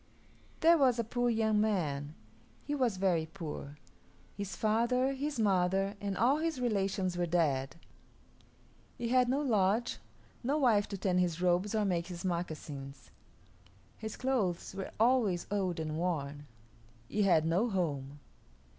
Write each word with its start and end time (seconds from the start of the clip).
There 0.61 0.79
was 0.79 0.97
a 0.97 1.03
poor 1.03 1.29
young 1.29 1.61
man. 1.61 2.15
He 2.65 2.73
was 2.73 2.97
very 2.97 3.27
poor. 3.27 3.77
His 4.35 4.55
father, 4.55 5.13
his 5.13 5.39
mother, 5.39 5.93
and 6.01 6.17
all 6.17 6.37
his 6.37 6.59
relations 6.59 7.19
were 7.19 7.27
dead. 7.27 7.75
He 8.97 9.09
had 9.09 9.29
no 9.29 9.41
lodge, 9.41 9.99
no 10.43 10.57
wife 10.57 10.87
to 10.87 10.97
tan 10.97 11.19
his 11.19 11.39
robes 11.39 11.75
or 11.75 11.85
make 11.85 12.07
his 12.07 12.25
moccasins. 12.25 13.11
His 13.95 14.17
clothes 14.17 14.73
were 14.73 14.89
always 14.99 15.45
old 15.51 15.79
and 15.79 15.95
worn. 15.95 16.47
He 17.07 17.21
had 17.21 17.45
no 17.45 17.69
home. 17.69 18.19